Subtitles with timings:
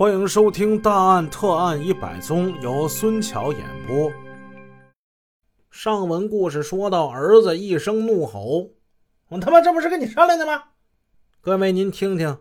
[0.00, 4.10] 欢迎收听《大案特案一百宗》，由孙桥演播。
[5.70, 8.70] 上文故事说到，儿子一声怒吼
[9.28, 10.68] ：“我他妈这不是跟你商量的吗？”
[11.42, 12.38] 各位，您听听，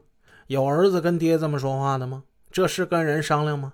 [0.48, 2.24] 有儿子跟爹这么说话的吗？
[2.50, 3.74] 这是跟人商量吗？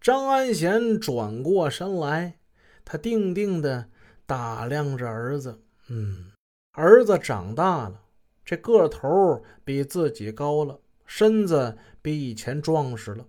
[0.00, 2.40] 张安贤转过身来，
[2.84, 3.88] 他定定的
[4.26, 5.62] 打量着儿子。
[5.86, 6.32] 嗯，
[6.72, 8.00] 儿子长大了，
[8.44, 10.80] 这个头比自己高了。
[11.12, 13.26] 身子比以前壮实了，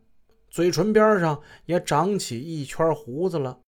[0.52, 3.59] 嘴唇边上也长起一圈胡子了，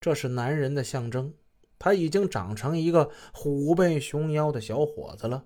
[0.00, 1.34] 这是男人的象征。
[1.78, 5.44] 他已经长成一个虎背熊腰的小伙子了，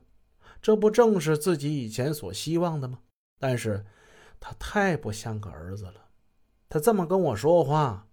[0.62, 3.00] 这不正是自己以前所希望的吗？
[3.41, 3.84] 但是，
[4.38, 6.06] 他太不像个儿子了。
[6.69, 8.06] 他这么跟我说话，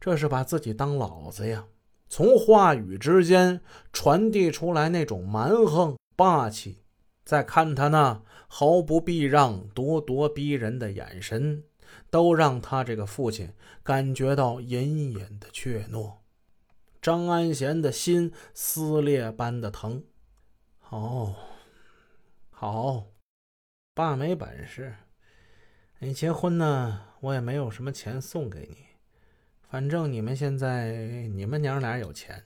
[0.00, 1.64] 这是把自己当老子呀？
[2.08, 3.60] 从话语之间
[3.92, 6.81] 传递出来那种蛮横霸气。
[7.32, 11.64] 再看他那毫不避让、咄咄逼人的眼神，
[12.10, 16.16] 都让他这个父亲感觉到隐隐的怯懦。
[17.00, 20.04] 张安贤的心撕裂般的疼。
[20.78, 21.34] 好，
[22.50, 23.06] 好，
[23.94, 24.94] 爸没本事，
[26.00, 28.76] 你结婚呢，我也没有什么钱送给你。
[29.70, 32.44] 反正你们现在你们娘俩有钱，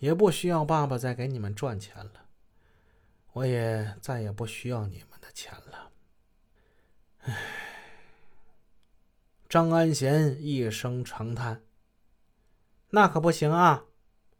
[0.00, 2.24] 也不需要爸爸再给你们赚钱了。
[3.32, 5.92] 我也再也不需要你们的钱了。
[7.20, 7.36] 唉，
[9.48, 11.62] 张安贤一声长叹。
[12.90, 13.84] 那可不行啊！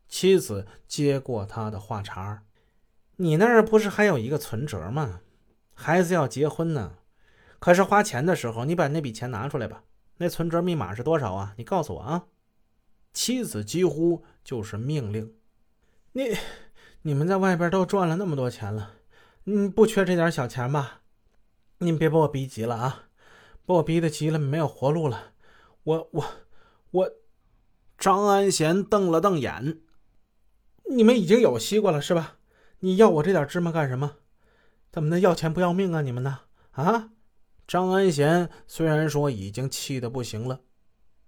[0.08, 2.42] 妻子接过他的话茬
[3.16, 5.20] 你那儿不是还有一个存折吗？
[5.75, 6.98] 孩子要结婚呢，
[7.60, 9.84] 可是花钱的时候，你把那笔钱拿出来吧。
[10.16, 11.54] 那存折密码是多少啊？
[11.56, 12.27] 你告诉我啊！”
[13.14, 15.36] 妻子几乎就是命令。
[16.12, 16.36] 你。
[17.02, 18.96] 你们在外边都赚了那么多钱了，
[19.46, 21.00] 嗯，不缺这点小钱吧？
[21.78, 23.04] 您别把我逼急了啊！
[23.64, 25.32] 把我逼得急了，没有活路了。
[25.84, 26.24] 我我
[26.90, 27.10] 我，
[27.96, 29.80] 张安贤瞪了瞪眼。
[30.90, 32.36] 你们已经有西瓜了是吧？
[32.80, 34.16] 你要我这点芝麻干什么？
[34.92, 36.02] 怎么的要钱不要命啊？
[36.02, 36.41] 你们呢？
[36.72, 37.12] 啊？
[37.66, 40.60] 张安贤虽然说已经气得不行了，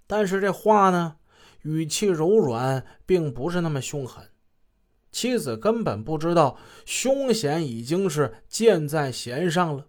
[0.06, 1.16] 但是这话呢，
[1.62, 4.28] 语气柔软，并不是那么凶狠。
[5.12, 9.86] 妻子根本不知道凶险已经是箭在弦上了，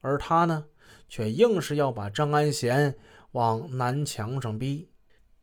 [0.00, 0.66] 而他呢，
[1.08, 2.96] 却硬是要把张安贤
[3.32, 4.90] 往南墙上逼。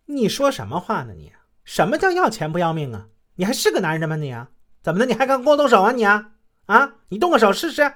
[0.05, 1.13] 你说什么话呢？
[1.13, 1.33] 你
[1.65, 3.09] 什么叫要钱不要命啊？
[3.35, 4.15] 你还是个男人吗？
[4.15, 4.51] 你啊，
[4.81, 5.05] 怎么的？
[5.05, 5.91] 你还敢跟我动手啊？
[5.91, 6.33] 你啊
[6.67, 6.95] 啊！
[7.09, 7.91] 你动个手试试！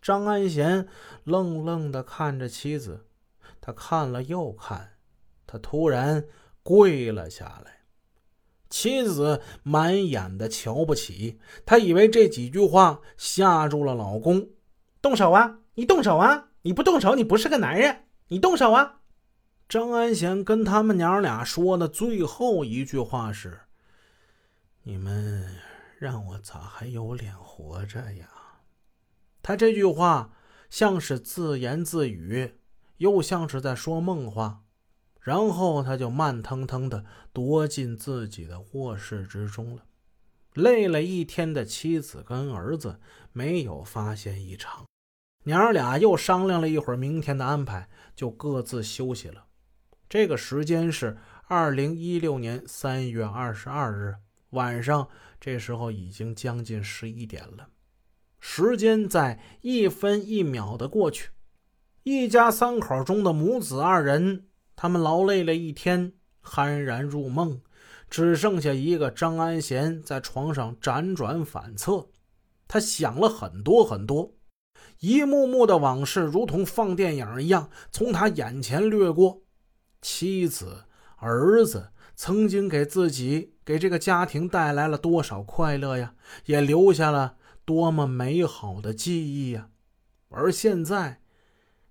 [0.00, 0.88] 张安贤
[1.24, 3.06] 愣愣地看着妻子，
[3.60, 4.94] 他看了又看，
[5.46, 6.24] 他突然
[6.64, 7.81] 跪了下来。
[8.72, 14.48] 妻子满眼的瞧不起，她以为这几句话吓住了老公。
[15.02, 15.58] 动手啊！
[15.74, 16.48] 你动手啊！
[16.62, 18.04] 你不动手，你不是个男人！
[18.28, 19.00] 你动手啊！
[19.68, 23.60] 张安贤跟他们娘俩说的最后一句话是
[24.84, 25.46] ：“你们
[25.98, 28.26] 让我咋还有脸活着呀？”
[29.42, 30.32] 他这句话
[30.70, 32.54] 像是自言自语，
[32.96, 34.61] 又像是在说梦话。
[35.22, 39.84] 然后他就慢腾腾地躲进自己的卧室之中了。
[40.54, 43.00] 累了一天的妻子跟儿子
[43.32, 44.84] 没有发现异常，
[45.44, 49.46] 娘俩又商量了一会儿明天的安排，就各自休息了。
[50.08, 51.16] 这个时间是
[51.46, 54.16] 二零一六年三月二十二日
[54.50, 55.08] 晚上，
[55.40, 57.68] 这时候已经将近十一点了。
[58.38, 61.30] 时间在一分一秒的过去，
[62.02, 64.48] 一家三口中的母子二人。
[64.82, 66.12] 他们劳累了一天，
[66.42, 67.60] 酣然入梦，
[68.10, 72.08] 只剩下一个张安贤在床上辗转反侧。
[72.66, 74.34] 他想了很多很多，
[74.98, 79.42] 一幕幕的往事如同放电影一样从他眼前掠过。
[80.00, 80.82] 妻子、
[81.18, 86.16] 儿子曾经给自己、给这个家庭带来了多少快乐呀，
[86.46, 89.68] 也留下了多么美好的记忆呀！
[90.30, 91.20] 而现在，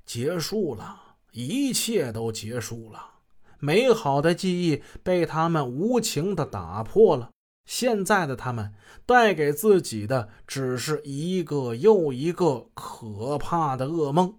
[0.06, 1.11] 结束了。
[1.32, 3.16] 一切都结束了，
[3.60, 7.30] 美好的记忆被他们无情的打破了。
[7.66, 8.74] 现在的他们
[9.06, 14.36] 带给自己的只是一个又一个可怕的噩梦。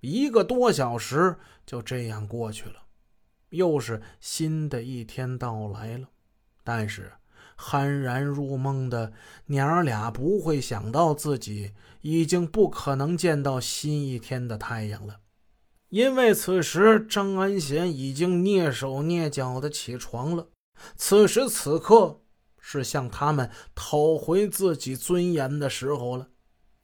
[0.00, 2.82] 一个多小时就这样过去了，
[3.50, 6.08] 又是新的一天到来了。
[6.62, 7.12] 但是，
[7.56, 9.12] 酣然入梦的
[9.46, 11.72] 娘儿俩不会想到自己
[12.02, 15.20] 已经不可能见到新一天的太阳了。
[15.92, 20.48] 因为此时张安贤已经蹑手蹑脚的起床了，
[20.96, 22.22] 此时此刻
[22.58, 26.28] 是向他们讨回自己尊严的时候了。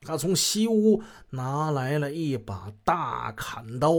[0.02, 3.94] 他从西屋拿来了一把大砍刀，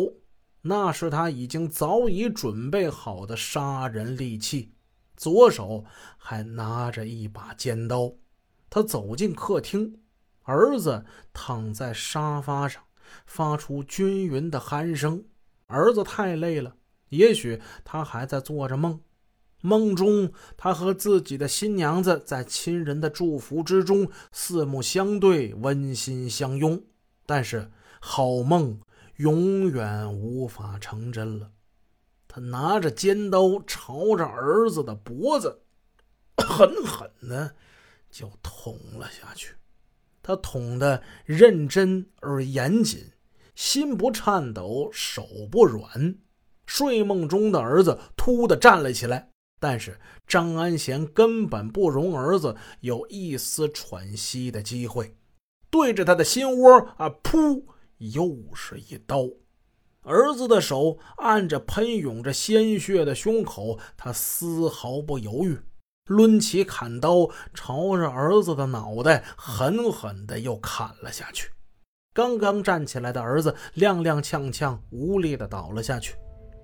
[0.62, 4.76] 那是他已经早已准备好的杀人利器。
[5.18, 5.86] 左手
[6.18, 8.14] 还拿着一把尖刀。
[8.70, 10.00] 他走进客厅，
[10.44, 11.04] 儿子
[11.34, 12.84] 躺在沙发上，
[13.26, 15.26] 发出均匀的鼾声。
[15.68, 16.76] 儿子太累了，
[17.10, 19.02] 也许他还在做着梦。
[19.62, 26.82] 梦中，他和自己的新娘子在亲人的祝福之中四目相对，温馨相拥。
[27.26, 27.70] 但是，
[28.00, 28.80] 好梦
[29.18, 31.52] 永远无法成真了。
[32.28, 35.64] 他拿着尖刀朝着儿子的脖子
[36.38, 37.56] 狠狠的
[38.10, 39.56] 就捅了下去。
[40.22, 43.12] 他捅得认真而严谨，
[43.56, 46.16] 心不颤抖，手不软。
[46.66, 49.32] 睡梦中的儿子突地站了起来。
[49.62, 55.18] 但是张安贤根本不容儿子有一丝喘息的机会，
[55.70, 57.64] 对着他的心窝啊，噗，
[57.98, 59.28] 又是一刀。
[60.04, 65.60] 儿子的手按着喷涌着鲜血的胸口，他丝毫不犹豫，
[66.10, 71.50] 抡起砍刀，朝着儿子的脑袋狠狠的又砍了下去。
[72.14, 76.16] 刚刚站起来的儿子踉踉跄跄，无力的倒了下去，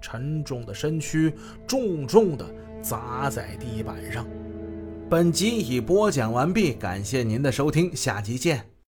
[0.02, 1.34] 沉重的身躯
[1.66, 2.46] 重重的。
[2.86, 4.28] 砸在地板上。
[5.10, 8.75] 本集已播讲完毕，感谢您的收听，下集见。